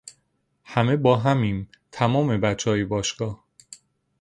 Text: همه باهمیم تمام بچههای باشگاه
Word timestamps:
همه 0.63 0.97
باهمیم 0.97 1.69
تمام 1.91 2.41
بچههای 2.41 2.85
باشگاه 2.85 3.43